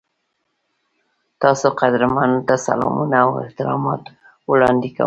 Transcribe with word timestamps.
تاسو 1.41 1.65
قدرمنو 1.79 2.37
ته 2.47 2.55
سلامونه 2.67 3.15
او 3.23 3.29
احترامات 3.43 4.01
وړاندې 4.49 4.87
کوم. 4.91 4.99